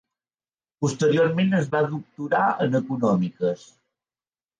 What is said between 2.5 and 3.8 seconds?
en Econòmiques.